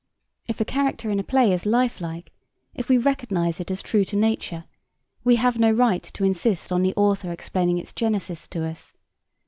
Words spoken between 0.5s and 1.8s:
a character in a play is